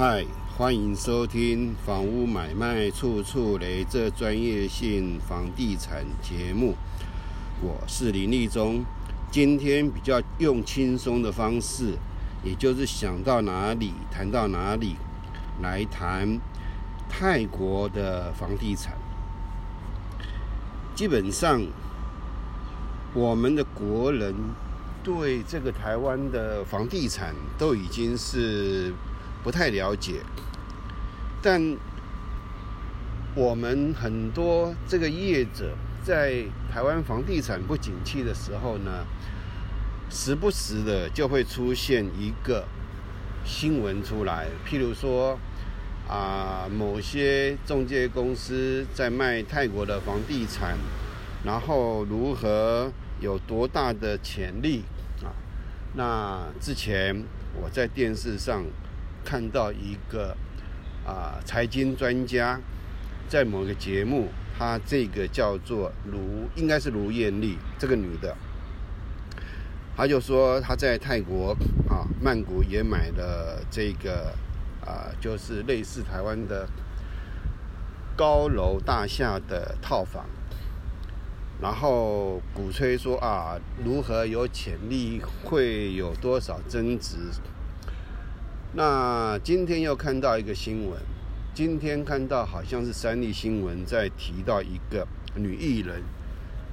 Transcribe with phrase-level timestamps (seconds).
[0.00, 0.24] 嗨，
[0.56, 6.74] 欢迎收听《房屋买卖处处雷》这专业性房地产节目。
[7.60, 8.82] 我是林立忠，
[9.30, 11.98] 今天比较用轻松的方式，
[12.42, 14.96] 也就是想到哪里谈到哪里，
[15.60, 16.40] 来谈
[17.06, 18.94] 泰国的房地产。
[20.94, 21.60] 基本上，
[23.12, 24.34] 我们的国人
[25.04, 28.94] 对这个台湾的房地产都已经是。
[29.42, 30.20] 不太了解，
[31.40, 31.76] 但
[33.34, 39.06] 我们很多这个业者在台湾房地产不景气的时候呢，
[40.10, 42.66] 时不时的就会出现一个
[43.44, 45.38] 新闻出来，譬如说
[46.06, 50.76] 啊，某些中介公司在卖泰国的房地产，
[51.44, 54.84] 然后如何有多大的潜力
[55.22, 55.32] 啊？
[55.94, 58.64] 那之前我在电视上。
[59.30, 60.36] 看到一个
[61.06, 62.58] 啊财经专家
[63.28, 64.26] 在某个节目，
[64.58, 68.36] 他这个叫做卢，应该是卢艳丽这个女的，
[69.96, 71.56] 她就说她在泰国
[71.88, 74.34] 啊曼谷也买了这个
[74.84, 76.68] 啊，就是类似台湾的
[78.16, 80.26] 高楼大厦的套房，
[81.62, 87.16] 然后鼓吹说啊如何有潜力，会有多少增值。
[88.72, 90.96] 那今天又看到一个新闻，
[91.52, 95.04] 今天看到好像是三立新闻在提到一个
[95.34, 96.00] 女艺人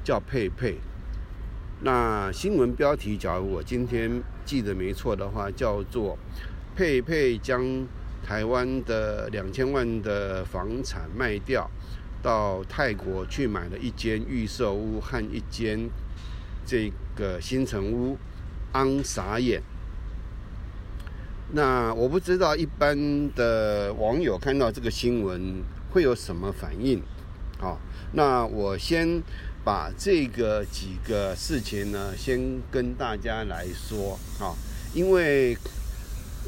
[0.04, 0.78] 叫佩佩。
[1.82, 6.16] 那新闻标题，假如我今天记得没错的话，叫做
[6.76, 7.88] 佩佩将
[8.24, 11.68] 台湾的两千万的房产卖掉，
[12.22, 15.90] 到泰国去买了一间预售屋和一间
[16.64, 18.18] 这个新城屋，
[18.74, 19.64] 昂傻眼。
[21.54, 27.02] 那我不知道一般的网友看到这个新闻会有什么反应？
[27.62, 27.78] 啊，
[28.12, 29.24] 那我先
[29.64, 34.54] 把这个几个事情呢，先跟大家来说啊，
[34.94, 35.58] 因为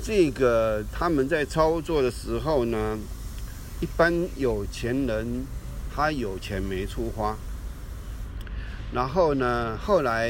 [0.04, 3.00] 这个他们在操作的时候呢，
[3.80, 5.46] 一般有钱人
[5.96, 7.38] 他有钱没处花，
[8.92, 10.30] 然后呢，后来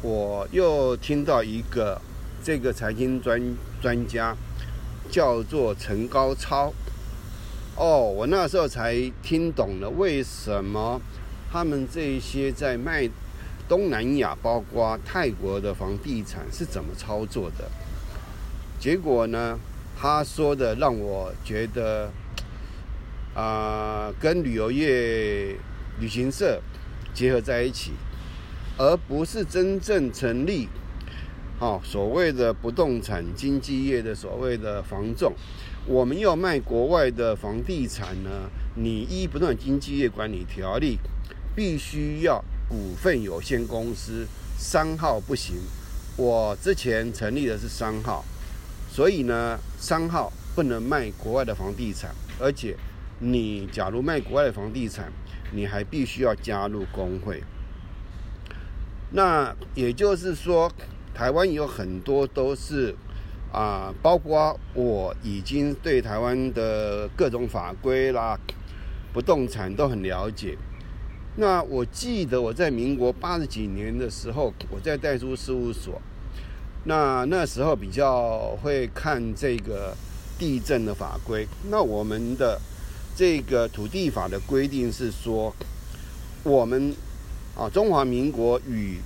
[0.00, 2.00] 我又听到一个。
[2.42, 3.40] 这个财经专
[3.84, 4.34] 专家
[5.10, 6.72] 叫做陈高超，
[7.76, 10.98] 哦，我那时候才听懂了为什么
[11.52, 13.06] 他们这些在卖
[13.68, 17.70] 东南亚，包括泰国的房地产是怎么操作的。
[18.80, 19.58] 结果呢，
[19.94, 22.10] 他说的让我觉得，
[23.34, 25.58] 啊，跟旅游业、
[26.00, 26.58] 旅行社
[27.12, 27.92] 结合在一起，
[28.78, 30.70] 而不是真正成立。
[31.64, 35.32] 哦，所谓的不动产经纪业的所谓的房仲，
[35.86, 38.50] 我们要卖国外的房地产呢？
[38.76, 40.98] 你依不动产经纪业管理条例，
[41.56, 44.26] 必须要股份有限公司
[44.58, 45.56] 商号不行。
[46.18, 48.22] 我之前成立的是商号，
[48.90, 52.14] 所以呢，商号不能卖国外的房地产。
[52.38, 52.76] 而且，
[53.20, 55.10] 你假如卖国外的房地产，
[55.50, 57.42] 你还必须要加入工会。
[59.12, 60.70] 那也就是说。
[61.14, 62.92] 台湾有很多都是
[63.52, 68.36] 啊，包括我已经对台湾的各种法规啦、
[69.12, 70.58] 不动产都很了解。
[71.36, 76.02] 那我记得我在民国八十几年的时候，我在代书事务所，
[76.82, 79.96] 那那时候比较会看这个
[80.36, 81.46] 地震的法规。
[81.70, 82.60] 那我们的
[83.14, 85.54] 这个土地法的规定是说，
[86.42, 86.92] 我们
[87.56, 88.98] 啊中华民国与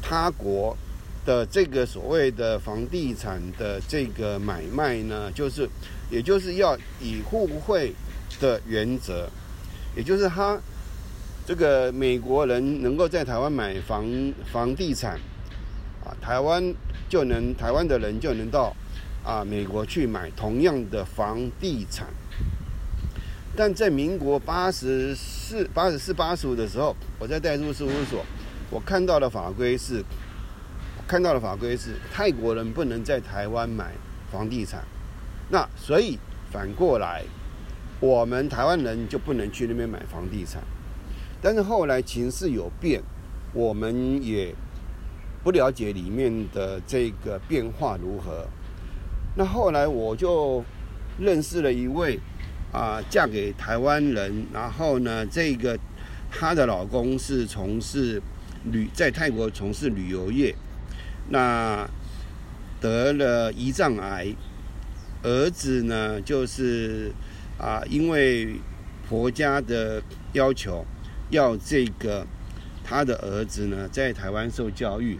[0.00, 0.76] 他国。
[1.24, 5.68] 的这个所谓的房地产的这个买卖呢，就是，
[6.10, 7.92] 也就是要以互惠
[8.40, 9.28] 的原则，
[9.94, 10.58] 也就是他
[11.46, 14.04] 这个美国人能够在台湾买房
[14.50, 15.20] 房地产，
[16.02, 16.74] 啊，台湾
[17.08, 18.74] 就能台湾的人就能到
[19.22, 22.06] 啊美国去买同样的房地产，
[23.54, 28.24] 但在民国八十四、八十四、八十五的时候，我在代入事务所，
[28.70, 30.02] 我看到的法规是。
[31.10, 33.90] 看到的法规是泰国人不能在台湾买
[34.30, 34.84] 房地产，
[35.48, 36.16] 那所以
[36.52, 37.24] 反过来，
[37.98, 40.62] 我们台湾人就不能去那边买房地产。
[41.42, 43.02] 但是后来情势有变，
[43.52, 44.54] 我们也
[45.42, 48.46] 不了解里面的这个变化如何。
[49.34, 50.64] 那后来我就
[51.18, 52.20] 认识了一位
[52.72, 55.76] 啊，嫁给台湾人，然后呢，这个
[56.30, 58.22] 她的老公是从事
[58.70, 60.54] 旅在泰国从事旅游业。
[61.28, 61.88] 那
[62.80, 64.34] 得了胰脏癌，
[65.22, 67.12] 儿子呢，就是
[67.58, 68.56] 啊，因为
[69.08, 70.02] 婆家的
[70.32, 70.84] 要求，
[71.30, 72.26] 要这个
[72.82, 75.18] 他的儿子呢在台湾受教育，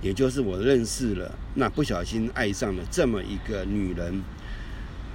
[0.00, 4.22] 也就是我认识了，那不小心爱上了这么一个女人。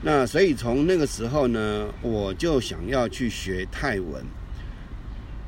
[0.05, 4.21] 那所以从那个时候呢，我就想要去学泰文，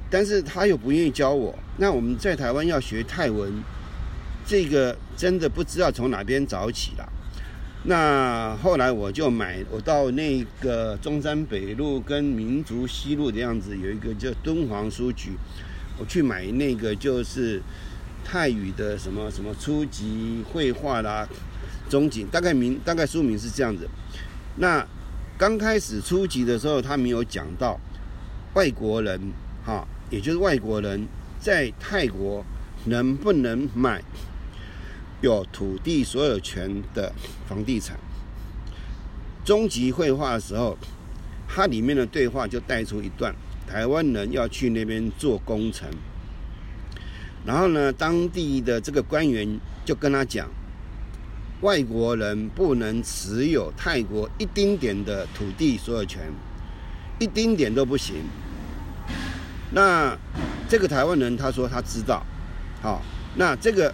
[0.10, 1.54] 但是他又不愿意教我。
[1.76, 3.52] 那我们在台湾要学泰文，
[4.46, 7.10] 这个真的不知道从哪边找起了。
[7.88, 15.32] 那后来我就买，我到那个中山北路跟民族西路的样子，有一个叫敦煌书局，
[16.00, 17.62] 我去买那个就是
[18.24, 21.28] 泰语的什么什么初级绘画啦、
[21.88, 23.88] 中级，大概名大概书名是这样子。
[24.56, 24.84] 那
[25.38, 27.80] 刚开始初级的时候，他没有讲到
[28.56, 29.20] 外国人，
[29.64, 31.08] 哈，也就是外国人
[31.40, 32.44] 在泰国
[32.86, 34.02] 能不能买
[35.22, 37.14] 有土地所有权的
[37.48, 37.98] 房地产。
[39.44, 40.78] 终极绘画的时候，
[41.48, 43.36] 它里面的对话就带出一段
[43.68, 45.88] 台湾人要去那边做工程，
[47.46, 50.48] 然后呢，当地的这个官员就跟他讲。
[51.62, 56.22] 外国人不能持有泰国一丁点的土地所有权，
[57.18, 58.18] 一丁点都不行。
[59.72, 60.16] 那
[60.68, 62.24] 这个台湾人他说他知道，
[62.82, 63.02] 好，
[63.36, 63.92] 那这个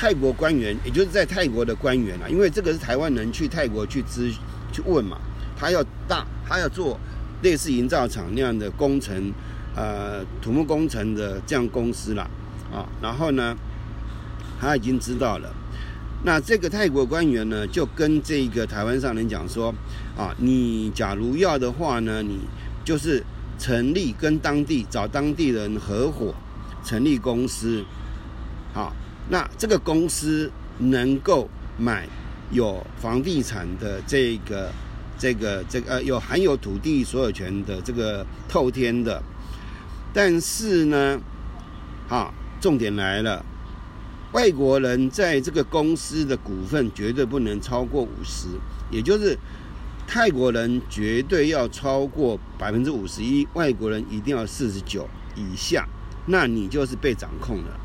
[0.00, 4.32] 泰国官员，也就是在泰国的官员啊，因为这个是台湾人去泰国去咨
[4.72, 5.18] 去问嘛，
[5.58, 6.98] 他要大他要做
[7.42, 9.30] 类似营造厂那样的工程，
[9.76, 12.26] 呃，土木工程的这样公司啦，
[12.72, 13.54] 啊，然后呢，
[14.58, 15.52] 他已经知道了。
[16.24, 19.68] 那这个泰国官员呢，就跟这个台湾上人讲说，
[20.16, 22.40] 啊，你假如要的话呢，你
[22.82, 23.22] 就是
[23.58, 26.34] 成立跟当地找当地人合伙
[26.82, 27.84] 成立公司，
[28.72, 28.94] 好，
[29.30, 31.48] 那这个公司能够
[31.78, 32.06] 买
[32.50, 34.70] 有房地产的这个
[35.16, 39.22] 这个这个呃有含有土地所有权的这个透天的，
[40.12, 41.20] 但是呢，
[42.08, 43.44] 好，重点来了。
[44.32, 48.46] 外国人在这个公司的股份绝对不能超过五十，
[48.90, 49.36] 也就是
[50.06, 55.88] 泰国人绝对要超过百分之五十一，外国人一定要四十九以下，
[56.26, 57.79] 那你就是被掌控了。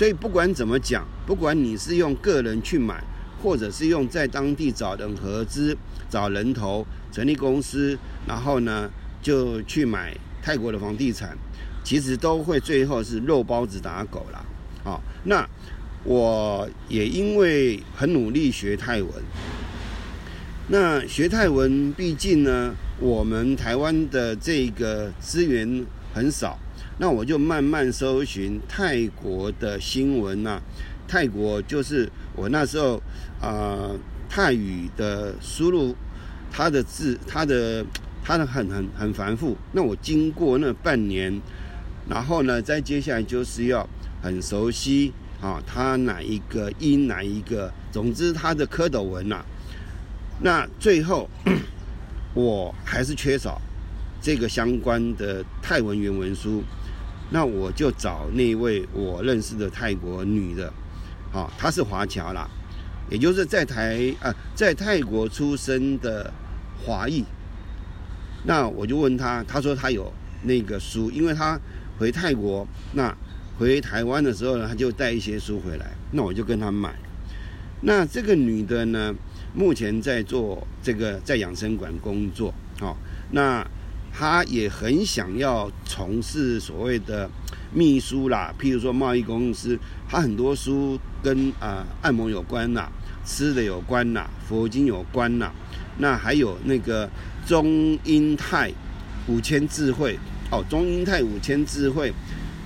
[0.00, 3.04] 所以不管怎么讲，不管你是用个人去买，
[3.42, 5.76] 或者是用在当地找人合资、
[6.08, 11.36] 找人头成立公司，然后呢就去买泰国的房地产，
[11.84, 14.46] 其实都会最后是肉包子打狗了。
[14.84, 15.46] 哦，那。
[16.02, 19.12] 我也因为很努力学泰文，
[20.68, 26.58] 那学泰文毕竟呢，我们台湾的这个资源很少，
[27.00, 30.60] 那我就慢慢搜寻泰国的新闻呐。
[31.08, 32.06] 泰国就是
[32.36, 33.02] 我那时候
[33.40, 33.90] 啊，
[34.28, 35.96] 泰语的输入，
[36.52, 37.82] 它的字，它的
[38.22, 39.56] 它的很很很繁复。
[39.72, 41.40] 那我经过那半年，
[42.06, 43.88] 然后呢，再接下来就是要
[44.22, 45.14] 很熟悉。
[45.40, 49.42] 啊，它哪一个音哪一个，总之它的蝌蚪文呐，
[50.42, 51.30] 那最后
[52.34, 53.58] 我还是缺少
[54.20, 56.62] 这个相关的泰文原文书，
[57.30, 60.72] 那我就找那位我认识的泰国女的，
[61.32, 62.48] 啊，她是华侨啦，
[63.10, 66.32] 也就是在台啊在泰国出生的
[66.84, 67.24] 华裔，
[68.44, 71.58] 那我就问她，她说她有那个书，因为她
[71.98, 73.16] 回泰国那。
[73.58, 76.94] 回台湾的时候呢，她就带一些书回来，那我就跟她买。
[77.82, 79.14] 那这个女的呢，
[79.54, 82.96] 目前在做这个在养生馆工作，哦，
[83.32, 83.62] 那
[84.12, 87.28] 他也很想要从事所谓的
[87.72, 92.88] 秘书啦，譬如说贸易公司，他很多书跟啊按摩有关呐，
[93.24, 95.50] 吃的有关呐，佛经有关呐，
[95.98, 97.08] 那还有那个
[97.46, 98.72] 中英泰
[99.26, 100.18] 五千智慧
[100.50, 102.12] 哦，中英泰五千智慧。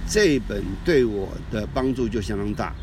[0.06, 2.74] 这本对我的帮助就相当大，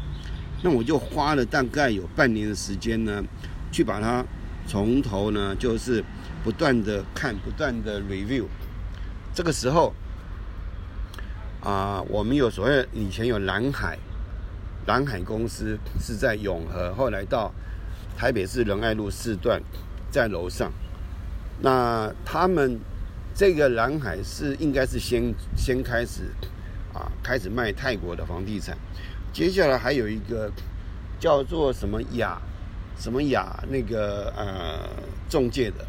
[0.64, 3.24] 那我就花了大概有半年的时间呢，
[3.72, 4.26] 去把它
[4.66, 6.04] 从头呢，就是
[6.44, 8.46] 不断的看，不断的 review。
[9.34, 9.94] 这个时候
[11.62, 13.98] 啊，我们有所谓以前有蓝海，
[14.86, 17.52] 蓝海公司是在永和，后来到
[18.18, 19.62] 台北市仁爱路四段，
[20.10, 20.72] 在楼上。
[21.62, 22.80] 那他们
[23.34, 26.32] 这个蓝海是应该是先先开始。
[26.94, 28.78] 啊，开始卖泰国的房地产，
[29.32, 30.52] 接下来还有一个
[31.18, 32.38] 叫做什么雅，
[32.98, 34.90] 什么雅那个呃
[35.30, 35.88] 中介的，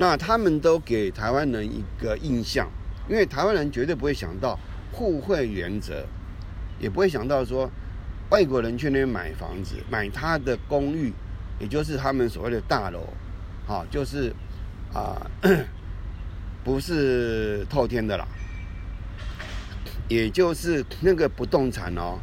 [0.00, 2.66] 那他们都给台湾人一个印象，
[3.06, 4.58] 因为台湾人绝对不会想到
[4.90, 6.06] 互惠原则，
[6.78, 7.70] 也不会想到说
[8.30, 11.12] 外国人去那边买房子，买他的公寓，
[11.58, 13.12] 也就是他们所谓的大楼，
[13.66, 14.32] 好，就是
[14.94, 15.20] 啊，
[16.64, 18.26] 不是透天的啦，
[20.08, 22.18] 也就是那个不动产哦，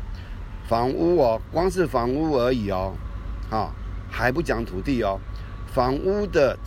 [0.68, 2.96] 房屋哦，光是房屋而已哦，
[3.52, 3.70] 啊，
[4.10, 5.20] 还不讲土地哦，
[5.68, 6.58] 房屋的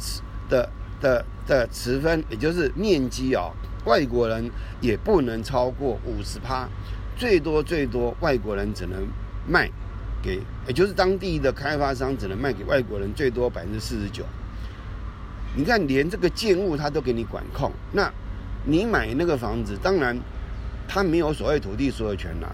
[0.49, 3.53] 的的的持分，也就是面积哦，
[3.85, 6.69] 外国人也不能超过五十趴，
[7.17, 9.07] 最多最多外国人只能
[9.49, 9.71] 卖。
[10.23, 14.23] 给，也就是当地的开发商只能卖给外国人最多百分之四十九。
[15.57, 18.13] 你看，连这个建物他都给你管控，那
[18.67, 20.15] 你买那个房子，当然
[20.87, 22.51] 他没有所谓土地所有权啦。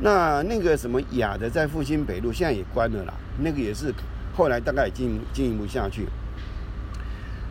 [0.00, 3.92] 那那个什么雅的在复兴北路现在也关了啦，那个也是
[4.34, 6.06] 后来大概经营经营不下去。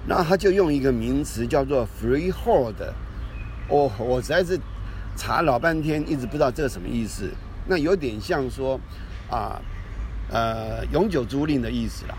[0.07, 2.73] 那他就用一个名词叫做 freehold，
[3.67, 4.59] 我我实在是
[5.15, 7.29] 查老半天，一直不知道这个什么意思。
[7.67, 8.79] 那有点像说。
[9.29, 9.61] 啊，
[10.31, 12.15] 呃，永久租赁的意思啦。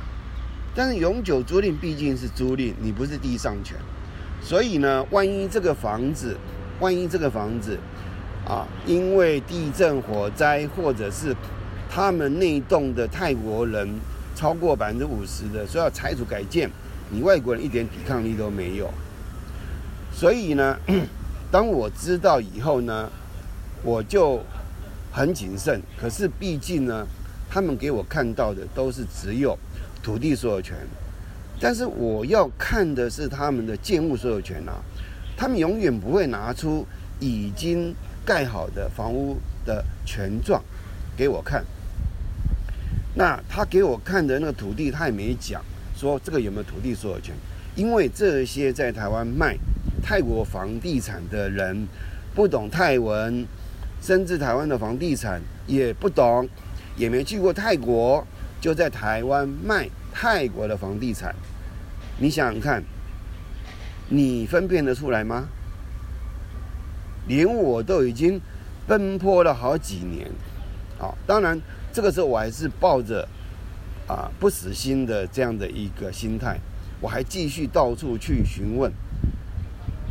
[0.75, 3.79] 但是永久租赁毕竟是租赁，你不是地上权，
[4.43, 6.37] 所以呢，万一这个房子，
[6.81, 7.79] 万一这个房子，
[8.47, 11.35] 啊，因为地震、火灾，或者是
[11.89, 13.89] 他们那栋的泰国人
[14.35, 16.71] 超过百分之五十的，说要拆除改建，
[17.11, 18.91] 你外国人一点抵抗力都没有。
[20.13, 20.77] 所以呢，
[21.51, 23.11] 当我知道以后呢，
[23.83, 24.43] 我就。
[25.11, 27.05] 很谨慎，可是毕竟呢，
[27.51, 29.59] 他们给我看到的都是只有
[30.03, 30.77] 土地所有权，
[31.59, 34.75] 但是我要看的是他们的建物所有权啊。
[35.35, 36.87] 他们永远不会拿出
[37.19, 37.93] 已经
[38.25, 40.63] 盖好的房屋的权状
[41.17, 41.65] 给我看。
[43.15, 45.65] 那他给我看的那个土地，他也没讲
[45.99, 47.35] 说这个有没有土地所有权，
[47.75, 49.57] 因为这些在台湾卖
[50.01, 51.89] 泰国房地产的人
[52.35, 53.45] 不懂泰文。
[54.01, 56.49] 甚至台湾的房地产也不懂，
[56.97, 58.25] 也没去过泰国，
[58.61, 61.35] 就在台湾卖泰国的房地产。
[62.21, 62.81] 你想想看，
[64.09, 65.49] 你分辨得出来吗？
[67.27, 68.41] 连我都已经
[68.87, 70.31] 奔波了好几年，
[70.97, 71.61] 好，当然
[71.93, 73.29] 这个时候我还是抱着
[74.09, 76.59] 啊不死心的这样的一个心态，
[77.01, 78.91] 我还继续到处去询问。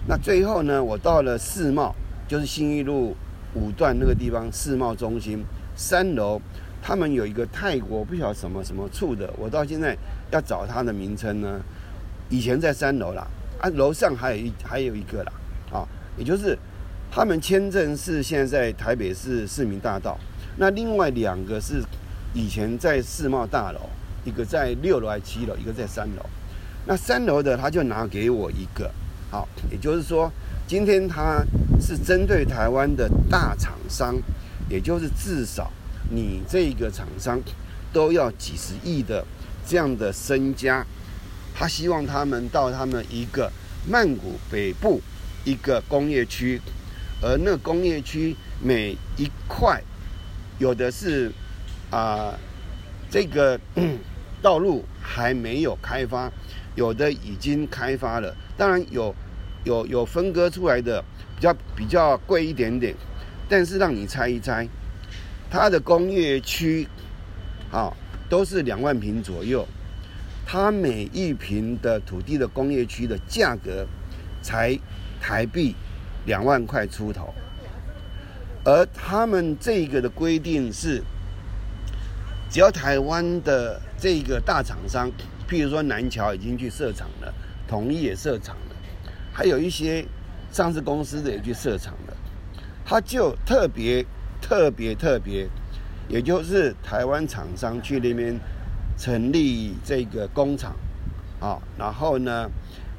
[0.08, 1.94] 那最后呢，我到了世贸，
[2.27, 3.16] 就是新义路。
[3.56, 5.44] 五段那个地方世贸中心
[5.75, 6.39] 三楼，
[6.80, 9.98] 他们有一个泰国不晓得什么什么处的，我到现在
[10.30, 11.60] 要找它的名称呢。
[12.30, 13.25] 以前在三楼啦，
[13.60, 15.32] 啊，楼上还有一还有一个啦，
[15.72, 15.88] 啊，
[16.18, 16.56] 也就是
[17.10, 20.20] 他们签证是现在在台北市市民大道，
[20.58, 21.82] 那另外两个是
[22.38, 23.79] 以前在世贸大楼，
[24.24, 26.24] 一个在六楼还七楼，一个在三楼。
[26.86, 28.91] 那三楼的他就拿给我一个，
[29.32, 30.32] 好，也就是说。
[30.67, 31.41] 今天他
[31.79, 34.15] 是针对台湾的大厂商，
[34.70, 35.72] 也就是至少
[36.12, 37.41] 你这个厂商
[37.94, 39.25] 都要几十亿的
[39.65, 40.86] 这样的身家，
[41.56, 43.50] 他希望他们到他们一个
[43.89, 45.01] 曼谷北部
[45.46, 46.62] 一个工业区，
[47.22, 49.82] 而那工业区每一块
[50.60, 51.32] 有的是
[51.89, 52.38] 啊
[53.10, 53.60] 这个
[54.41, 56.32] 道路还没有开发，
[56.75, 59.13] 有的已经开发了，当然有。
[59.63, 61.03] 有有分割出来的
[61.36, 62.96] 比较比较贵一点点，
[63.50, 64.65] 但是让你猜一猜，
[65.50, 66.88] 它的工业区，
[67.70, 67.91] 啊，
[68.29, 69.67] 都是两万平左右，
[70.46, 73.86] 它每一平的土地的工业区的价格
[74.41, 74.79] 才
[75.20, 75.75] 台币
[76.25, 77.34] 两万块出头，
[78.63, 81.03] 而他们这个的规定是，
[82.50, 85.12] 只要台湾的这个大厂商，
[85.48, 87.34] 譬如说南桥已经去设厂了，
[87.68, 88.75] 统一也设厂了。
[89.34, 90.06] 还有一些
[90.51, 92.18] 上市公司的也去设厂了，
[92.86, 94.06] 他就特别
[94.42, 95.48] 特别特别，
[96.08, 98.39] 也就是台湾厂商去那边
[98.98, 100.75] 成立这个工厂，
[101.39, 102.50] 啊，然后呢，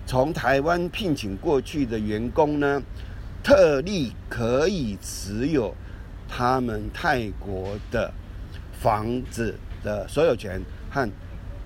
[0.07, 2.81] 从台湾聘请过去的员工呢，
[3.43, 5.75] 特例可以持有
[6.28, 8.12] 他们泰国的
[8.80, 11.11] 房子的所有权和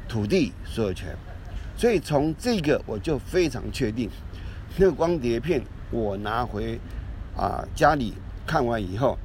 [0.09, 1.15] 土地所有权，
[1.77, 4.09] 所以从这个我就非常确定。
[4.77, 6.79] 那个光碟片我拿回
[7.37, 8.15] 啊家里
[8.47, 9.19] 看完以后，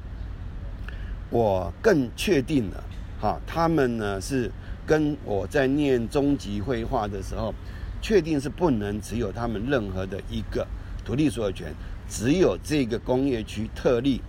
[1.30, 2.84] 我更确定了
[3.20, 4.50] 哈，他们呢是
[4.86, 7.54] 跟我在念中级绘画的时候，
[8.02, 10.66] 确定是不能持有他们任何的一个
[11.04, 11.72] 土地所有权，
[12.08, 14.20] 只有这个工业区特例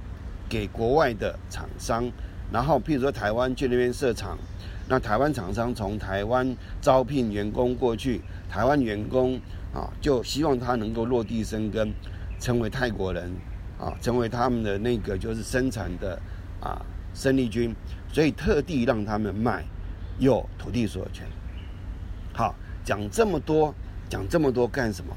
[0.47, 2.09] 给国外的厂商，
[2.51, 4.37] 然后譬如说台湾去那边设厂，
[4.87, 9.39] 那台湾厂商从台湾招聘员工过去，台湾员工。
[9.71, 11.93] 啊，就希望他能够落地生根，
[12.39, 13.31] 成为泰国人，
[13.77, 16.19] 啊，成为他们的那个就是生产的
[16.59, 17.71] 啊生力军，
[18.11, 19.63] 所以特地让他们卖，
[20.17, 21.27] 有土地所有权。
[22.33, 23.71] 好，讲这么多，
[24.09, 25.15] 讲这么多干什么？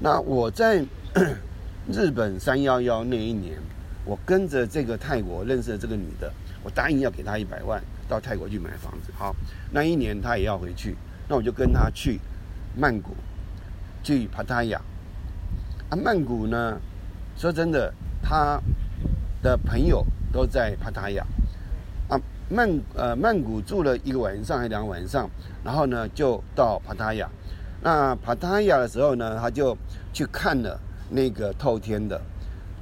[0.00, 0.84] 那我在
[1.86, 3.56] 日本三幺幺那一年，
[4.04, 6.32] 我跟着这个泰国认识的这个女的，
[6.62, 9.12] 我答应要给她一百万到泰国去买房子。
[9.16, 9.34] 好，
[9.70, 10.96] 那一年她也要回去，
[11.28, 12.18] 那我就跟她去
[12.76, 13.14] 曼谷，
[14.02, 14.80] 去帕塔亚。
[15.88, 16.80] 啊，曼谷呢，
[17.36, 17.92] 说真的，
[18.22, 18.60] 她
[19.42, 21.24] 的朋友都在帕塔亚。
[22.08, 25.30] 啊，曼呃曼谷住了一个晚上还两个晚上，
[25.64, 27.28] 然后呢就到帕塔亚。
[27.82, 29.76] 那帕塔亚的时候呢，他就
[30.12, 30.78] 去看了。
[31.14, 32.18] 那个透天的，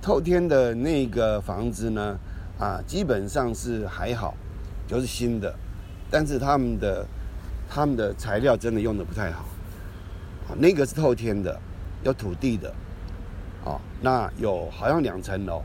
[0.02, 2.18] 透天的那个房子呢，
[2.58, 4.34] 啊，基本上是还好，
[4.88, 5.54] 就是新的，
[6.10, 7.06] 但是他们的
[7.68, 9.44] 他们的材料真的用的不太好，
[10.48, 11.60] 啊，那个是透天的，
[12.02, 12.72] 有土地的，
[13.62, 15.62] 啊，那有好像两层楼，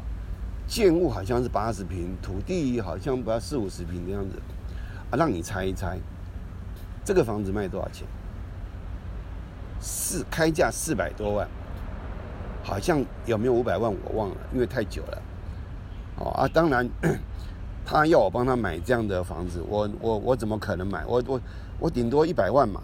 [0.67, 4.35] 建物好像是八十平，土地好像不要四五十平的样子，
[5.11, 5.97] 啊，让你猜一猜，
[7.05, 8.05] 这个房子卖多少钱？
[9.79, 11.47] 四开价四百多万。
[12.65, 15.21] 好像有没有五百万我忘了，因为太久了。
[16.17, 16.89] 哦啊，当然，
[17.85, 21.05] 他要我帮他买这样的房子，我我我怎么可能买？
[21.05, 21.41] 我我
[21.79, 22.81] 我顶多一百万嘛。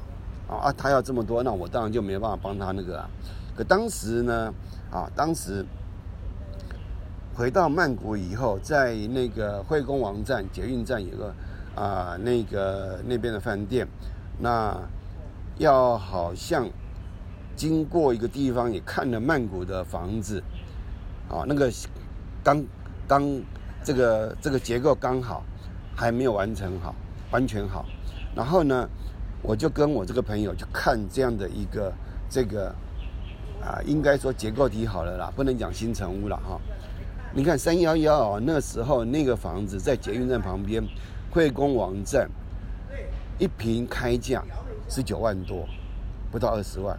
[0.47, 3.09] 啊，他要这么多，那我当然就没办法帮他那个啊。
[3.55, 4.53] 可当时呢，
[4.91, 5.65] 啊，当时
[7.33, 11.33] 回到曼谷以后，在那个惠公王站捷运站有个
[11.73, 13.87] 啊那个那边的饭店，
[14.37, 14.77] 那
[15.57, 16.69] 要好像。
[17.61, 20.41] 经过一个地方，也看了曼谷的房子，
[21.29, 21.71] 啊，那个
[22.43, 22.65] 刚
[23.07, 23.39] 刚
[23.83, 25.43] 这个这个结构刚好，
[25.95, 26.95] 还没有完成好，
[27.29, 27.85] 完全好。
[28.35, 28.89] 然后呢，
[29.43, 31.93] 我就跟我这个朋友去看这样的一个
[32.27, 32.73] 这个
[33.61, 36.59] 啊，应该说结构体好了啦，不能讲新城屋了哈。
[37.31, 40.83] 你看三幺幺啊，那时候那个房子在捷运站旁边，
[41.29, 42.27] 惠公王站，
[43.37, 44.43] 一平开价
[44.89, 45.67] 十九万多，
[46.31, 46.97] 不到二十万。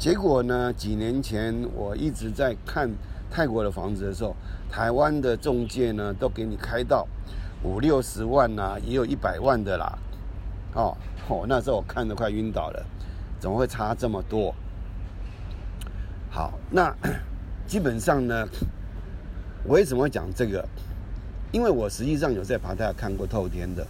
[0.00, 0.72] 结果呢？
[0.72, 2.90] 几年前我一直在看
[3.30, 4.34] 泰国的房子的时候，
[4.70, 7.06] 台湾的中介呢都给你开到
[7.62, 9.98] 五六十万呐，也有一百万的啦。
[10.72, 10.96] 哦，
[11.28, 12.82] 哦，那时候我看得快晕倒了，
[13.38, 14.54] 怎么会差这么多？
[16.30, 16.90] 好，那
[17.68, 18.48] 基本上呢，
[19.64, 20.66] 我为什么讲这个？
[21.52, 23.86] 因为我实际上有在帕塔看过透天的，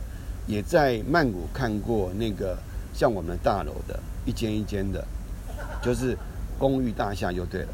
[0.49, 2.59] 也在曼谷看过那个
[2.93, 5.07] 像我们大楼的一间一间的。
[5.83, 6.17] 就是
[6.59, 7.69] 公寓大厦就对了。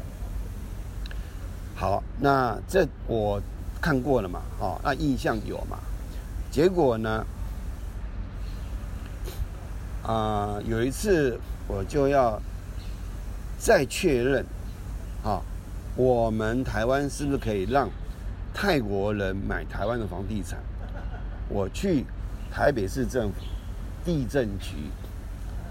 [1.75, 3.41] 好，那这我
[3.81, 4.41] 看过了嘛？
[4.59, 5.77] 哦，那印象有嘛？
[6.49, 7.25] 结果呢？
[10.03, 12.41] 啊，有一次我就要
[13.59, 14.45] 再确认，
[15.23, 15.41] 啊，
[15.95, 17.89] 我们台湾是不是可以让
[18.53, 20.57] 泰国人买台湾的房地产？
[21.49, 22.05] 我去
[22.49, 23.41] 台北市政府
[24.03, 24.77] 地震局，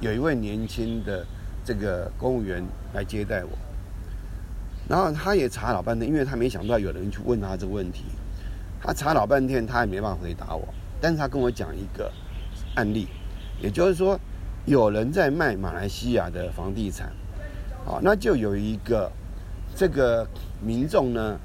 [0.01, 1.27] 有一位年轻的。
[1.67, 3.51] 这个公务员来接待我，
[4.89, 8.05] 然后他也查老半天，因为他没想到有人去问他这个问题，
[8.81, 10.69] 他查老半天，他也没办法回答我。
[11.01, 12.09] 但是他跟我讲一个
[12.77, 13.09] 案例，
[13.61, 14.17] 也就是说，
[14.65, 17.11] 有人在卖马来西亚的房地产，
[17.85, 19.11] 好，那就有一个
[19.75, 20.25] 这个
[20.63, 21.37] 民众呢，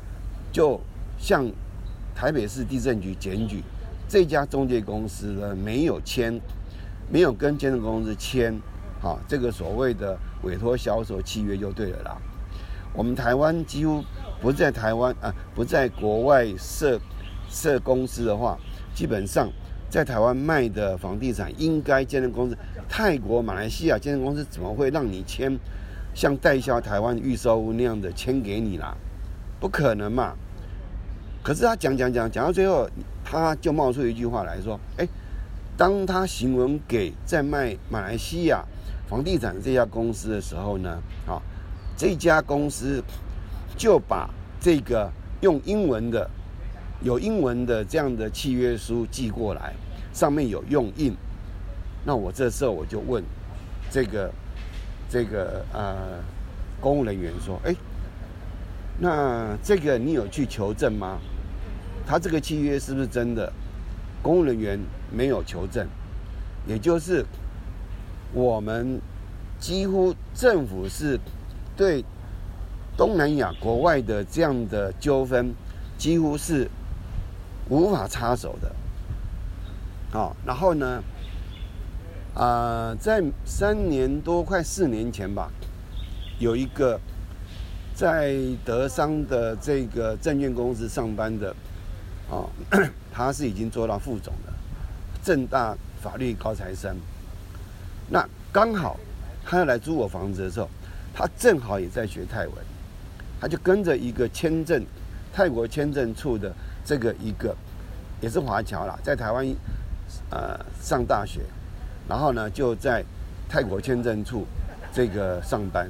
[0.51, 0.79] 就
[1.17, 1.49] 向
[2.13, 3.63] 台北市地震局检举，
[4.07, 6.39] 这家中介公司呢没有签，
[7.11, 8.55] 没有跟监证公司签。
[9.01, 12.17] 好，这个所谓的委托销售契约就对了啦。
[12.93, 14.03] 我们台湾几乎
[14.39, 16.99] 不在台湾啊，不在国外设
[17.49, 18.55] 设公司的话，
[18.93, 19.49] 基本上
[19.89, 22.55] 在台湾卖的房地产应该建设公司，
[22.87, 25.57] 泰国、马来西亚建设公司怎么会让你签
[26.13, 28.95] 像代销台湾预售屋那样的签给你啦？
[29.59, 30.35] 不可能嘛！
[31.41, 32.87] 可是他讲讲讲讲到最后，
[33.25, 35.07] 他就冒出一句话来说：“哎，
[35.75, 38.63] 当他行文给在卖马来西亚。”
[39.11, 40.89] 房地产这家公司的时候呢，
[41.27, 41.35] 啊，
[41.97, 43.03] 这家公司
[43.75, 46.29] 就把这个用英文的、
[47.01, 49.73] 有英文的这样的契约书寄过来，
[50.13, 51.13] 上面有用印。
[52.05, 53.21] 那我这时候我就问
[53.89, 54.31] 这个
[55.09, 56.23] 这个呃
[56.79, 57.75] 公务人员说：“哎，
[58.97, 61.19] 那这个你有去求证吗？
[62.07, 63.51] 他这个契约是不是真的？”
[64.23, 64.79] 公务人员
[65.11, 65.85] 没有求证，
[66.65, 67.25] 也就是。
[68.33, 69.01] 我们
[69.59, 71.19] 几乎政府是
[71.75, 72.03] 对
[72.95, 75.53] 东南亚国外的这样的纠纷，
[75.97, 76.69] 几乎是
[77.69, 78.71] 无法插手的。
[80.11, 81.03] 好，然后呢，
[82.33, 85.49] 啊，在三年多快四年前吧，
[86.39, 86.99] 有一个
[87.93, 91.55] 在德商的这个证券公司上班的，
[92.29, 92.47] 啊，
[93.11, 94.53] 他是已经做到副总的，
[95.23, 96.95] 正大法律高材生。
[98.11, 98.99] 那刚好
[99.45, 100.69] 他要来租我房子的时候，
[101.13, 102.55] 他正好也在学泰文，
[103.39, 104.85] 他就跟着一个签证
[105.33, 107.55] 泰国签证处的这个一个
[108.19, 109.47] 也是华侨啦，在台湾
[110.29, 111.39] 呃上大学，
[112.09, 113.01] 然后呢就在
[113.47, 114.45] 泰国签证处
[114.93, 115.89] 这个上班。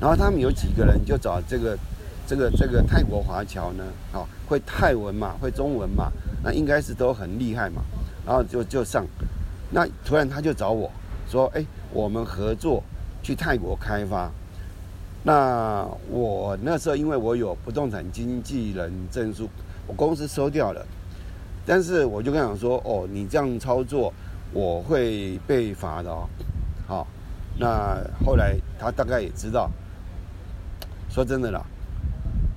[0.00, 1.78] 然后他们有几个人就找这个，
[2.26, 6.10] 这个这个泰国华侨呢，啊，会泰文嘛，会中文嘛，
[6.42, 7.82] 那应该是都很厉害嘛。
[8.26, 9.06] 然后就就上，
[9.72, 10.90] 那突然他就找我
[11.26, 12.82] 说，哎，我们合作
[13.22, 14.30] 去泰国开发。
[15.24, 19.48] 那我那时候因为我有不动产经纪人证书，
[19.86, 20.84] 我公司收掉了，
[21.64, 24.12] 但是我就跟他讲说，哦，你这样操作
[24.52, 26.28] 我会被罚的哦。
[26.86, 27.06] 好，
[27.58, 29.70] 那后来他大概也知道。
[31.08, 31.62] 说真的啦，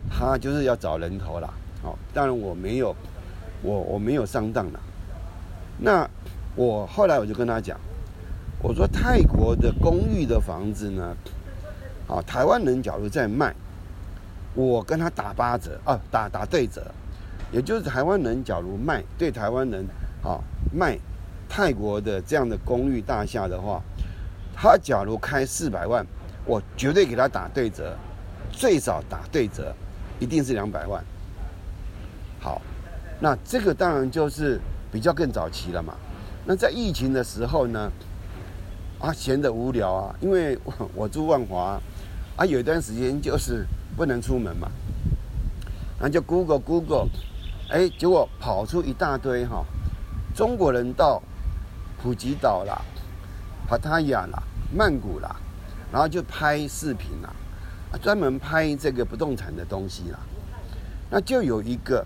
[0.10, 1.54] 他就是要找人头啦。
[1.84, 2.96] 好，当然我没有，
[3.62, 4.80] 我我没有上当啦。
[5.78, 6.10] 那
[6.56, 7.80] 我后来我就跟他讲，
[8.62, 11.16] 我说泰国的公寓的房子呢，
[12.08, 13.54] 啊，台湾人假如在卖，
[14.54, 16.82] 我跟他打八折啊，打打对折，
[17.52, 19.86] 也就是台湾人假如卖对台湾人
[20.24, 20.40] 啊
[20.74, 20.98] 卖
[21.50, 23.82] 泰国的这样的公寓大厦的话，
[24.56, 26.06] 他假如开四百万，
[26.46, 27.96] 我绝对给他打对折。
[28.58, 29.76] 最少打对折，
[30.18, 31.04] 一定是两百万。
[32.40, 32.62] 好，
[33.20, 35.94] 那这个当然就是比较更早期了嘛。
[36.46, 37.92] 那在疫情的时候呢，
[39.00, 40.58] 啊，闲得无聊啊，因为
[40.94, 41.80] 我住万华，
[42.36, 43.66] 啊，有一段时间就是
[43.98, 44.70] 不能出门嘛，
[45.98, 47.08] 然后就 Google Google，
[47.70, 49.66] 哎，结果跑出一大堆哈，
[50.36, 51.22] 中国人到
[52.02, 52.82] 普吉岛啦、
[53.68, 55.36] 帕塔亚啦、曼谷啦，
[55.92, 57.34] 然后就拍视频啦。
[58.02, 60.20] 专门拍这个不动产的东西啦，
[61.10, 62.06] 那就有一个，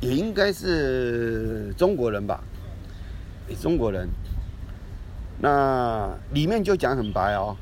[0.00, 2.40] 也应该是中国人吧，
[3.54, 4.08] 中国人。
[5.40, 7.56] 那里面就讲很白哦，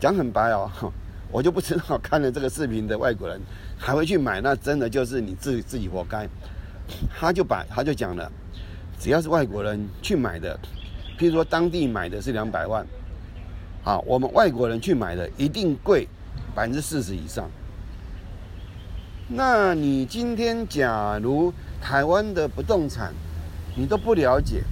[0.00, 0.70] 讲很白哦，
[1.30, 3.40] 我就不知道看了这个视频的外国人
[3.78, 6.28] 还会去买，那真的就是你自己自己活该。
[7.18, 8.30] 他就把他就讲了，
[8.98, 10.58] 只要是外国人去买的，
[11.18, 12.84] 譬如说当地买的是两百万，
[13.82, 16.08] 好，我们外国人去买的一定贵。
[16.54, 17.48] 百分之四十以上。
[19.26, 21.50] 那你今天假如
[21.80, 23.14] 台湾的不动产
[23.74, 24.62] 你都不了解，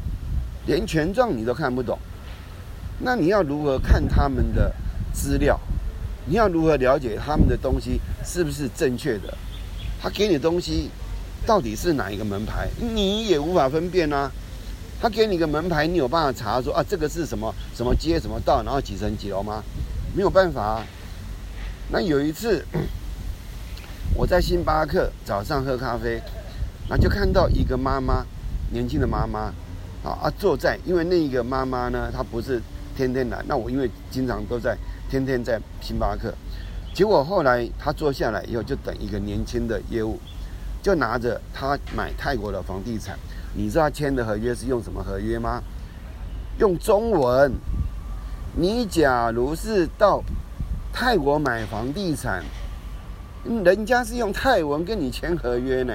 [0.66, 1.98] 连权状你都看不懂，
[2.98, 4.72] 那你要如何看他们的
[5.12, 5.58] 资料？
[6.26, 9.36] 你要如何了解他们的东西是不是正确的？
[10.00, 10.90] 他给你的东西
[11.46, 12.68] 到底是哪一个门牌？
[12.78, 14.30] 你也无法分辨啊。
[15.00, 19.62] 他给你个门牌，你有办法查说啊这个是什么什么街什么道，然后几层几楼吗？
[20.14, 20.86] 没有办法啊。
[21.90, 22.64] 那有一次，
[24.14, 26.20] 我在星巴克早上喝咖啡，
[26.88, 28.26] 那就看到一个妈妈，
[28.70, 29.52] 年轻的妈妈，
[30.04, 32.60] 啊啊坐在，因为那一个妈妈呢，她不是
[32.96, 34.76] 天天来，那我因为经常都在，
[35.08, 36.34] 天天在星巴克，
[36.94, 40.18] 结果后来她坐下来以后，就等一个年轻的业务，
[40.82, 43.18] 就拿着她买泰国的房地产，
[43.54, 45.62] 你知道签的合约是用什么合约吗？
[46.58, 47.52] 用中文。
[48.56, 50.22] 你假如是到。
[50.92, 52.42] 泰国买房地产，
[53.64, 55.94] 人家是用泰文跟你签合约呢，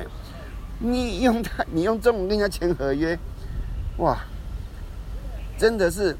[0.79, 3.19] 你用泰，你用中文跟人家签合约，
[3.97, 4.17] 哇，
[5.57, 6.15] 真的是，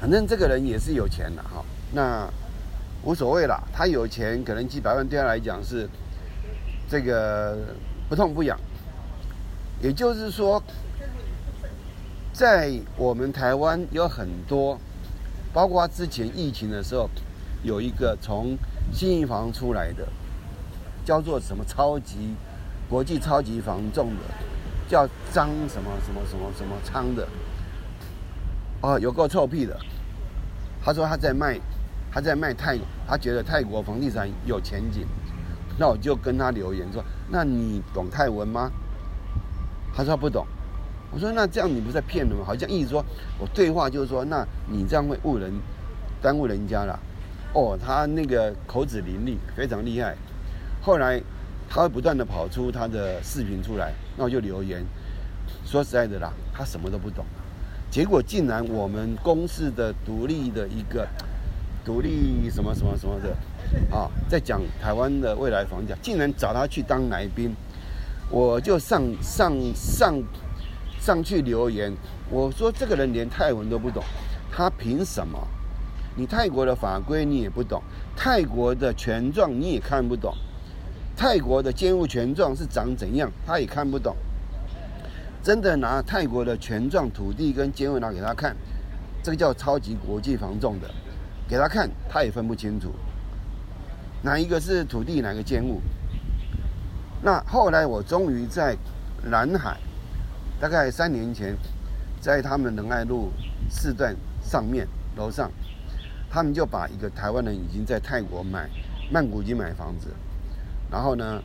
[0.00, 2.28] 反正这个人也是有钱的哈，那
[3.02, 5.88] 无所谓啦，他有钱，可能几百万对他来讲是
[6.88, 7.56] 这个
[8.08, 8.58] 不痛不痒，
[9.82, 10.62] 也就是说，
[12.32, 14.78] 在我们台湾有很多，
[15.52, 17.08] 包括之前疫情的时候。
[17.64, 18.56] 有一个从
[18.92, 20.06] 新一房出来的，
[21.04, 22.36] 叫做什么超级
[22.88, 24.22] 国际超级房仲的，
[24.88, 27.28] 叫张什么什么什么什么仓的，
[28.80, 29.78] 哦，有够臭屁的。
[30.82, 31.60] 他说他在卖，
[32.10, 35.06] 他在卖泰，他觉得泰国房地产有前景。
[35.78, 38.70] 那我就跟他留言说：“那你懂泰文吗？”
[39.94, 40.46] 他说不懂。
[41.12, 42.42] 我说：“那这样你不是在骗人吗？
[42.44, 43.04] 好像意思说
[43.38, 45.52] 我对话就是说，那你这样会误人，
[46.20, 46.98] 耽误人家了。”
[47.54, 50.16] 哦，他那个口齿伶俐，非常厉害。
[50.82, 51.22] 后来
[51.68, 54.84] 他会不断的跑出他的视频出来，那我就留言。
[55.64, 57.24] 说实在的啦，他什么都不懂。
[57.90, 61.06] 结果竟然我们公司的独立的一个
[61.84, 63.30] 独立什么什么什么的
[63.94, 67.54] 啊，在讲台湾的未来房价，竟然找他去当来宾。
[68.30, 70.22] 我就上上上
[71.00, 71.90] 上去留言，
[72.30, 74.02] 我说这个人连泰文都不懂，
[74.52, 75.38] 他凭什么？
[76.14, 77.82] 你泰国的法规你也不懂，
[78.14, 80.34] 泰国的权状你也看不懂，
[81.18, 84.14] 泰国的监护权状是长怎样他也看不懂。
[85.42, 88.54] 真的拿泰国的权状土地跟监护拿给他看，
[89.20, 90.88] 这个叫超级国际防重的，
[91.48, 92.92] 给他看他也分不清楚，
[94.22, 95.80] 哪一个是土地，哪个监护。
[97.20, 98.76] 那后来我终于在
[99.24, 99.76] 南海，
[100.60, 101.56] 大概三年前，
[102.20, 103.32] 在他们仁爱路
[103.68, 105.50] 四段上面楼上，
[106.30, 108.70] 他们就把一个台湾人已经在泰国买
[109.10, 110.14] 曼谷已经买房子，
[110.90, 111.42] 然后呢，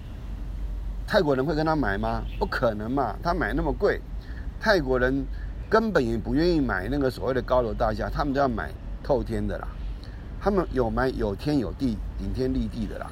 [1.05, 2.23] 泰国人会跟他买吗？
[2.39, 3.99] 不可能嘛，他买那么贵，
[4.59, 5.25] 泰国人
[5.69, 8.71] 根本也不愿意买那个所谓的高楼大厦，他们都要买
[9.03, 9.67] 透天的啦，
[10.41, 13.11] 他们有买有天有地顶天立地的啦。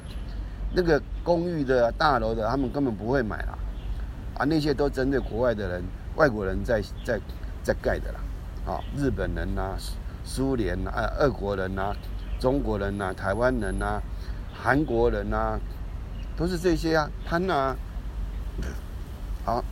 [0.74, 3.58] 那个公寓的大楼的，他们根本不会买啦，
[4.38, 5.82] 啊，那些都针对国外的人、
[6.16, 7.20] 外国人在在
[7.62, 8.20] 在盖的啦，
[8.72, 9.76] 啊，日本人呐、
[10.24, 11.94] 苏联啊、俄国人呐、
[12.40, 14.00] 中国人呐、台湾人呐、
[14.54, 15.60] 韩国人呐，
[16.36, 17.76] 都是这些啊，潘呐，
[19.44, 19.64] 好，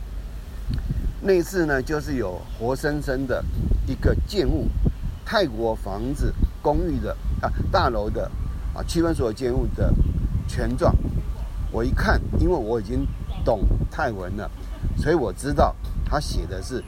[1.21, 3.43] 那次呢，就是有活生生的
[3.87, 4.67] 一个建物，
[5.25, 8.29] 泰国房子、公寓的啊、大楼的
[8.73, 9.93] 啊，区分所有建物的。
[10.47, 10.93] 权状，
[11.71, 13.07] 我一看，因为我已经
[13.45, 14.51] 懂泰文了，
[14.97, 16.83] 所以我知道他写的是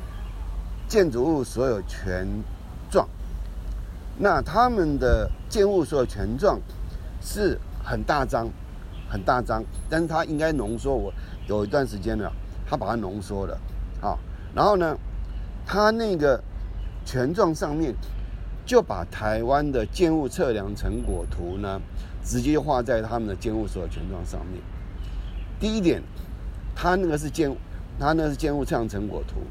[0.85, 2.27] 建筑物所有权
[2.91, 3.07] 状。
[4.17, 6.59] 那他们的建物所有权状
[7.21, 8.49] 是很大张，
[9.13, 10.95] 很大张，但是他应该浓缩。
[10.95, 11.13] 我
[11.47, 12.29] 有一段时间了，
[12.67, 13.55] 他把它浓缩了
[14.01, 14.17] 啊。
[14.55, 14.97] 然后呢，
[15.65, 16.43] 他那个
[17.05, 17.93] 权状上面
[18.65, 21.79] 就把台湾的建物测量成果图呢。
[22.25, 24.61] 直接画在他们的建物所有权状上面。
[25.59, 26.01] 第一点，
[26.73, 27.53] 他那个是建，
[27.99, 29.41] 他那个是建物测量成果图，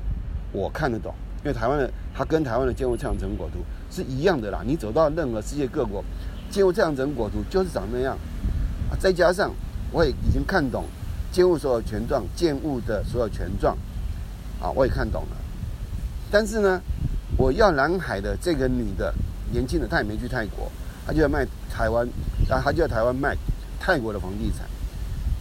[0.52, 3.58] 我看得懂，因为台湾的他跟台湾的建物测量成果图
[3.90, 4.62] 是一样的啦。
[4.64, 6.02] 你走到任何世界各国，
[6.50, 8.16] 建物测量成果图就是长那样。
[8.98, 9.50] 再加上
[9.90, 10.84] 我也已经看懂
[11.30, 13.76] 建物所有权状、建物的所有权状，
[14.60, 15.36] 啊，我也看懂了。
[16.30, 16.80] 但是呢，
[17.36, 19.12] 我要南海的这个女的
[19.52, 20.70] 年轻的，她也没去泰国，
[21.06, 22.08] 她就要卖台湾。
[22.50, 23.34] 啊，他就在台湾卖
[23.80, 24.66] 泰国的房地产。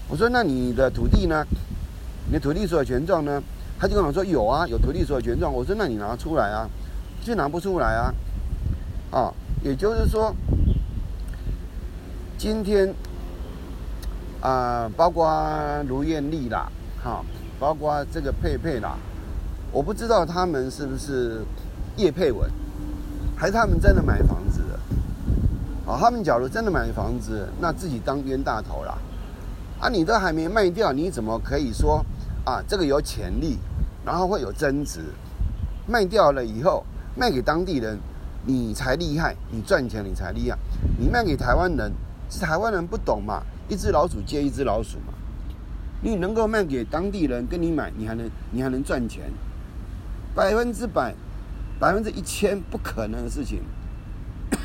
[0.08, 1.44] 我说：“那你的土地呢？
[2.28, 3.42] 你的土地所有权状呢？”
[3.78, 6.70] 他就跟我说：“有啊，有土地所有权状。”我说：“那你拿出来啊？”
[7.26, 8.14] 就拿不出来啊！
[9.12, 10.34] 啊，也就是说，
[12.38, 12.94] 今天
[14.42, 15.32] 啊，包括
[15.88, 16.68] 卢艳丽啦，
[17.04, 17.24] 哈，
[17.60, 18.98] 包括这个佩佩啦，
[19.72, 21.44] 我不知道他们是不是
[21.96, 22.50] 叶佩文，
[23.38, 25.92] 还是他们真的买房子的。
[25.92, 28.98] 啊，他们假如真的买房子，那自己当冤大头了。
[29.80, 32.04] 啊，你都还没卖掉，你怎么可以说
[32.44, 33.60] 啊这个有潜力，
[34.04, 35.02] 然后会有增值？
[35.88, 36.84] 卖掉了以后，
[37.16, 38.00] 卖给当地人，
[38.46, 40.58] 你才厉害，你赚钱你才厉害。
[40.98, 41.92] 你卖给台湾人，
[42.30, 43.44] 是台湾人不懂嘛？
[43.72, 45.14] 一只老鼠接一只老鼠嘛。
[46.02, 49.32] 你能够卖给当地人跟你买，你还能你还能赚钱？
[50.36, 51.16] 百分之百，
[51.80, 53.62] 百分之一千不可能的事情。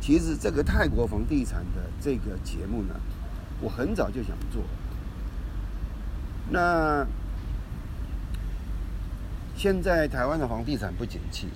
[0.00, 2.96] 其实这个泰国房地产的这个节目呢，
[3.60, 4.64] 我很早就想做。
[6.50, 7.06] 那
[9.54, 11.50] 现在台湾的房地产不景气，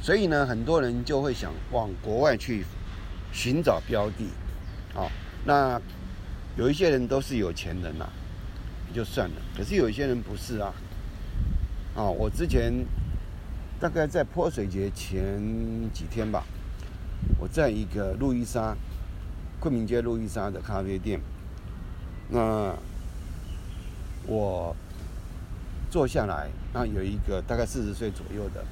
[0.00, 2.64] 所以呢，很多人就会想往国外去
[3.32, 4.24] 寻找标的。
[4.98, 5.10] 啊，
[5.44, 5.80] 那
[6.56, 8.08] 有一些人都是有钱人呐，
[8.88, 9.36] 也就算了。
[9.56, 10.72] 可是有一些人不是啊。
[11.94, 12.72] 啊，我之前
[13.80, 15.40] 大概在泼水节前
[15.92, 16.44] 几天吧。
[17.40, 18.76] 我在一个路易莎，
[19.58, 21.20] 昆明街路易莎的咖啡店，
[22.28, 22.72] 那
[24.24, 24.74] 我
[25.90, 28.64] 坐下来，那有一个大概四十岁左右的，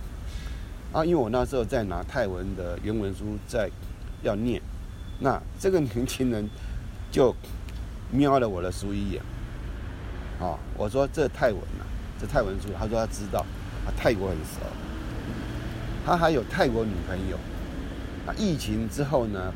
[0.92, 3.69] 啊，因为我那时候在拿泰文的原文书在
[4.22, 4.61] 要念，
[5.20, 6.48] 那这个年轻人
[7.11, 7.35] 就
[8.11, 9.22] 瞄了我的书一眼，
[10.40, 11.85] 啊，我说这泰文啊，
[12.20, 13.40] 这泰文书，他说他知道，
[13.85, 14.61] 啊，泰国很熟，
[16.05, 17.37] 他还有泰国女朋友。
[18.26, 19.52] 啊，疫情之后呢，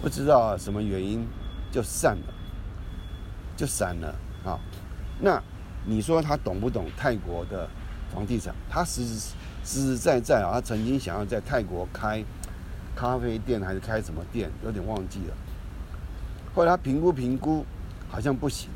[0.00, 1.26] 不知道什么原因
[1.70, 2.34] 就散了，
[3.54, 4.14] 就散了
[4.46, 4.58] 啊。
[5.20, 5.42] 那
[5.84, 7.68] 你说他懂不懂泰国的
[8.10, 8.54] 房地产？
[8.70, 12.24] 他实实实在在啊，他曾经想要在泰国开
[12.96, 15.34] 咖啡店还是开什么店，有点忘记了。
[16.54, 17.64] 后来他评估评估，
[18.08, 18.70] 好像不行。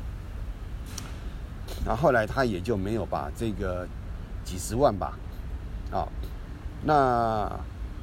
[1.85, 3.85] 然后后来他也就没有把这个
[4.45, 5.17] 几十万吧，
[5.91, 6.07] 啊，
[6.85, 7.59] 那。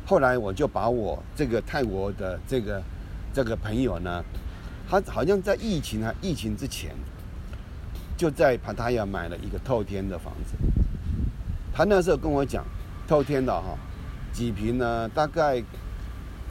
[0.06, 2.82] 后来我就把我这个泰国的这个
[3.34, 4.24] 这个朋友呢，
[4.88, 6.96] 他好像在疫情啊疫情之前，
[8.16, 10.56] 就在帕塔亚买了一个透天的房子。
[11.74, 12.64] 他那时候跟我讲，
[13.06, 13.76] 透天的哈，
[14.32, 15.06] 几平呢？
[15.10, 15.62] 大概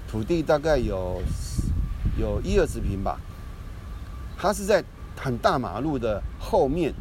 [0.08, 1.22] 土地大概有
[2.18, 3.20] 有一二十平吧。
[4.38, 4.84] 他是在
[5.20, 6.94] 很大马路的后面，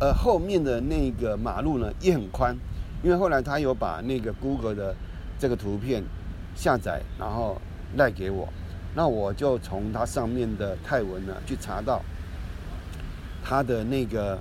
[0.00, 2.56] 呃，后面的那个马路呢也很宽，
[3.02, 4.94] 因为后来他有把那个 Google 的
[5.38, 6.04] 这个图片
[6.54, 7.60] 下载，然后
[7.96, 8.48] 赖给我，
[8.94, 12.00] 那我就从它上面的泰文呢去查到
[13.42, 14.38] 他的那个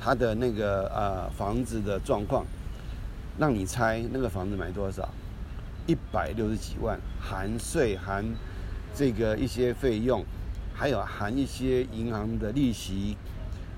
[0.00, 2.46] 他的那个呃房子的状况，
[3.38, 5.06] 让你猜那个房子买多少？
[5.86, 8.24] 一百六十几万，含税含
[8.94, 10.24] 这个一些费用，
[10.74, 13.16] 还有含一些银行的利息，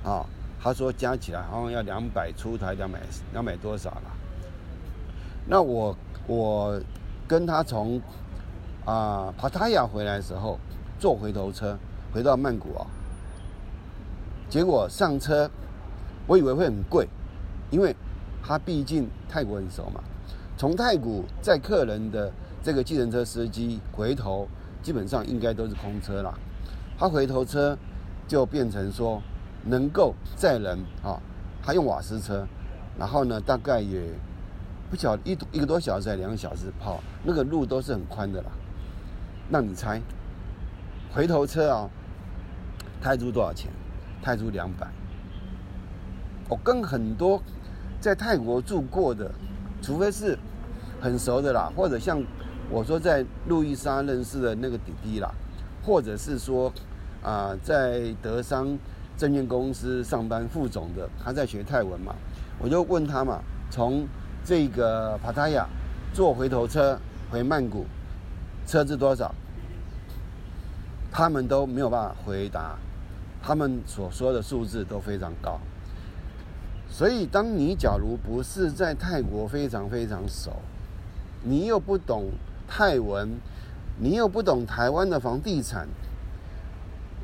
[0.04, 0.26] 啊，
[0.60, 3.00] 他说加起来好像要两百出台，两百
[3.32, 4.02] 两百多少了。
[5.46, 6.80] 那我我
[7.26, 8.00] 跟他从
[8.84, 10.58] 啊帕塔亚回来的时候
[10.98, 11.78] 坐回头车
[12.12, 12.86] 回到曼谷啊，
[14.48, 15.50] 结果上车，
[16.26, 17.08] 我以为会很贵，
[17.70, 17.94] 因为
[18.42, 20.02] 他毕竟泰国很熟嘛。
[20.62, 24.46] 从太古载客人的这个计程车司机回头，
[24.80, 26.32] 基本上应该都是空车啦。
[26.96, 27.76] 他回头车
[28.28, 29.20] 就变成说
[29.64, 31.20] 能够载人啊，
[31.64, 32.46] 他用瓦斯车，
[32.96, 34.02] 然后呢大概也
[34.88, 38.52] 不晓一一个多小时还两个小时跑，那个路都是很宽的啦。
[39.50, 40.00] 让你猜，
[41.12, 41.90] 回头车啊，
[43.00, 43.68] 泰铢多少钱？
[44.22, 44.86] 泰铢两百。
[46.48, 47.42] 我跟很多
[48.00, 49.28] 在泰国住过的，
[49.82, 50.38] 除非是。
[51.02, 52.22] 很熟的啦，或者像
[52.70, 55.28] 我说在路易莎认识的那个弟弟啦，
[55.84, 56.72] 或者是说
[57.22, 58.78] 啊，在德商
[59.18, 62.14] 证券公司上班副总的，他在学泰文嘛，
[62.60, 64.06] 我就问他嘛，从
[64.44, 65.66] 这个帕塔亚
[66.14, 66.96] 坐回头车
[67.30, 67.84] 回曼谷，
[68.64, 69.34] 车子多少？
[71.10, 72.76] 他们都没有办法回答，
[73.42, 75.58] 他们所说的数字都非常高。
[76.88, 80.52] 所以，当你假如不是在泰国非常非常熟，
[81.44, 82.30] 你又不懂
[82.68, 83.28] 泰文，
[83.98, 85.88] 你又不懂台湾的房地产，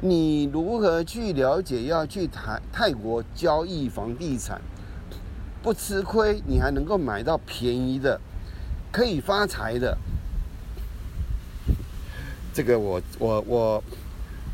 [0.00, 4.60] 你如何去了解要去泰泰国交易房地产？
[5.62, 8.20] 不吃亏，你还能够买到便宜的，
[8.90, 9.96] 可以发财的。
[12.52, 13.84] 这个我我我，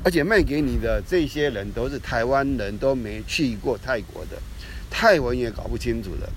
[0.03, 4.37] 而且卖给你的这些人都是台湾人，都没去过泰国的，
[4.90, 6.29] 泰文也搞不清楚的，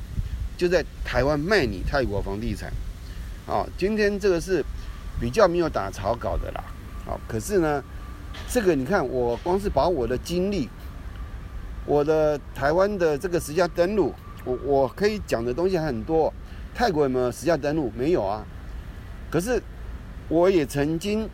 [0.57, 2.71] 就在台湾卖你泰国房地产。
[3.47, 4.63] 哦，今天这个是
[5.21, 6.63] 比较没有打草稿的啦。
[7.05, 7.81] 好，可是呢，
[8.49, 10.67] 这个你看，我光是把我的经历，
[11.85, 16.31] 我的台湾的这个实价登录，我我可以讲的东西还很多。
[16.75, 17.89] 泰国有没有实价登录？
[17.95, 18.45] 没有啊。
[19.31, 19.61] 可是
[20.27, 21.29] 我也曾经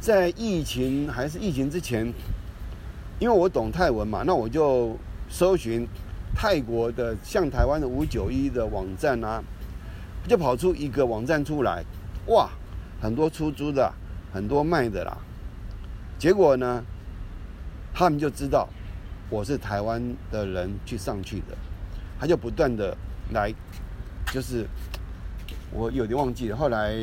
[0.00, 2.10] 在疫情还是疫情之前，
[3.18, 4.96] 因为我懂泰文嘛，那我就
[5.28, 5.86] 搜寻
[6.34, 9.44] 泰国的像台湾的五九一的网站啊。
[10.28, 11.82] 就跑出一个网站出来，
[12.26, 12.50] 哇，
[13.00, 13.90] 很多出租的，
[14.30, 15.16] 很多卖的啦。
[16.18, 16.84] 结果呢，
[17.94, 18.68] 他们就知道
[19.30, 21.56] 我是台湾的人去上去的，
[22.20, 22.94] 他就不断的
[23.32, 23.50] 来，
[24.30, 24.66] 就是
[25.72, 26.56] 我有点忘记了。
[26.56, 26.94] 后来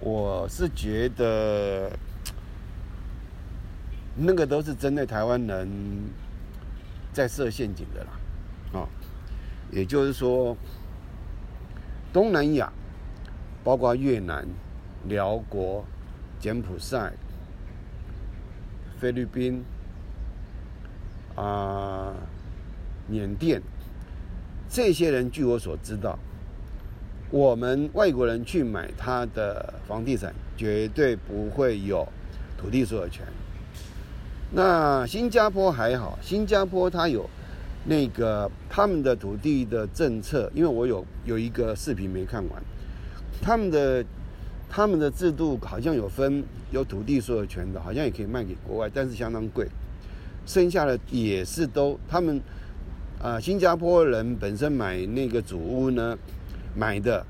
[0.00, 1.88] 我是觉得
[4.16, 5.68] 那个都是针对台湾人
[7.12, 8.88] 在设陷阱的啦，啊，
[9.70, 10.56] 也就是说。
[12.12, 12.72] 东南亚，
[13.62, 14.46] 包括越南、
[15.08, 15.84] 辽国、
[16.38, 17.12] 柬埔寨、
[18.98, 19.64] 菲律宾、
[21.34, 22.14] 啊、
[23.06, 23.60] 缅甸，
[24.68, 26.18] 这些人，据我所知道，
[27.30, 32.06] 我们外国人去买他的房地产，绝对不会有
[32.56, 33.26] 土地所有权。
[34.52, 37.28] 那新加坡还好，新加坡它有。
[37.88, 42.60] 那个他们的土地的政策，因为我有有一个视频没看完，
[43.40, 44.04] 他们的
[44.68, 49.68] 他们的制度好像有分有土地所有权的，好像也可以卖给国外，但是相当贵。
[50.46, 52.40] 剩下的也是都他们
[53.22, 56.18] 啊，新加坡人本身买那个主屋呢，
[56.74, 57.24] 买的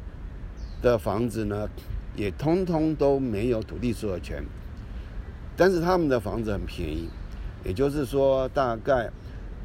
[0.81, 1.69] 的房子呢，
[2.16, 4.42] 也通通都没有土地所有权，
[5.55, 7.11] 但是他们的房子很便宜，
[7.62, 9.11] 也就是说大概。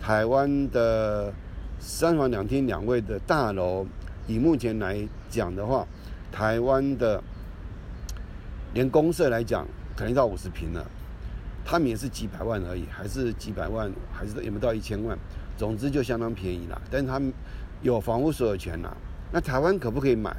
[0.02, 1.32] 台湾的
[1.80, 3.86] 三房两厅两卫的大楼，
[4.28, 4.98] 以目前来
[5.30, 5.86] 讲的话，
[6.32, 7.22] 台湾的
[8.74, 10.84] 连公社来讲，可能到五十平了，
[11.64, 15.16] 他们也是几百万而已，还是几百万，还是也没到一千万？
[15.56, 16.82] 总之就相当便宜了。
[16.90, 17.32] 但是他们
[17.84, 18.98] 有房屋所有权啦。
[19.32, 20.36] 那台湾可不可以买？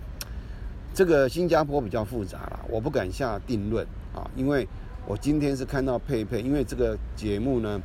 [0.93, 4.67] 这个新加坡比较复杂了，我不敢下定论啊，因为
[5.07, 7.81] 我今天是看到佩佩，因为这个节目呢。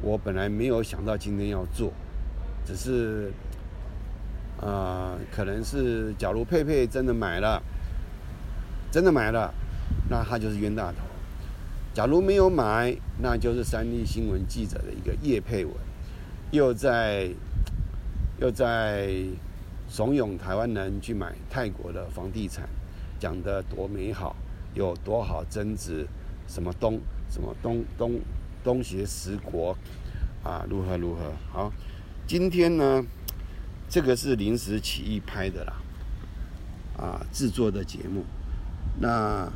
[0.00, 1.92] 我本来没有想到今天要做，
[2.64, 3.32] 只是，
[4.60, 7.62] 呃，可能是假如佩佩真的买了，
[8.92, 9.52] 真的买了，
[10.08, 10.98] 那他就是冤大头；
[11.92, 15.74] 假如没有买，那就是三立新闻记者的一个叶佩文，
[16.52, 17.28] 又在
[18.40, 19.12] 又在
[19.88, 22.68] 怂恿台湾人去买泰国的房地产，
[23.18, 24.36] 讲得多美好，
[24.74, 26.06] 有多好增值，
[26.46, 28.12] 什么东什么东东
[28.62, 29.76] 东邪十国
[30.42, 31.72] 啊，如何如何好。
[32.26, 33.04] 今天呢，
[33.88, 35.72] 这个是临时起意拍的啦，
[36.96, 38.24] 啊，制作的节目，
[39.00, 39.50] 那。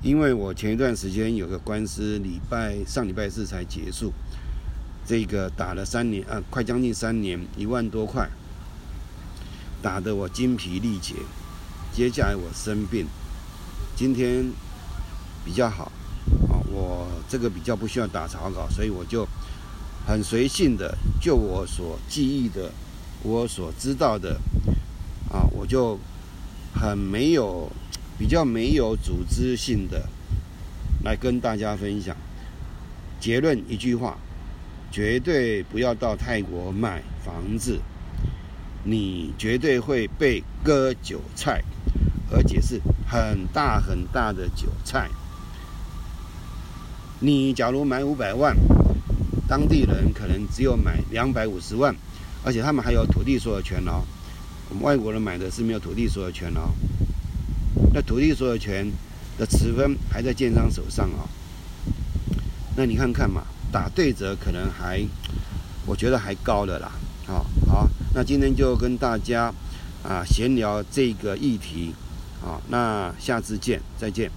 [0.00, 4.12] 因为我前一段时间有个官司，礼拜上礼拜四才结束，
[5.04, 8.28] 这个打了三年啊，快将近三年，一万多块，
[9.82, 11.16] 打得我精疲力竭。
[11.92, 13.08] 接下来我生病，
[13.96, 14.52] 今天
[15.44, 15.90] 比较好，
[17.28, 19.26] 这个比较不需要打草稿，所以我就
[20.06, 22.72] 很随性的，就我所记忆的，
[23.22, 24.40] 我所知道的，
[25.30, 25.98] 啊，我就
[26.74, 27.70] 很没有。
[28.20, 30.08] 比较没有组织性的
[31.04, 32.16] 来跟大家分享
[33.20, 34.18] 结论一句话：
[34.90, 37.78] 绝对不要到泰国买房子，
[38.82, 41.62] 你绝对会被割韭菜，
[42.32, 45.08] 而且是很大很大的韭菜。
[47.20, 48.56] 你假如买五百万，
[49.48, 51.94] 当地人可能只有买两百五十万，
[52.44, 54.04] 而且他们还有土地所有权哦。
[54.70, 56.70] 我们外国人买的是没有土地所有权哦。
[57.92, 58.86] 那土地所有权
[59.36, 61.26] 的持分还在建商手上哦，
[62.76, 63.42] 那你看看嘛，
[63.72, 65.04] 打对折可能还，
[65.86, 66.92] 我觉得还高的啦。
[67.26, 69.52] 好，好，那今天就跟大家
[70.02, 71.94] 啊闲聊这个议题，
[72.40, 74.30] 好，那下次见，再见。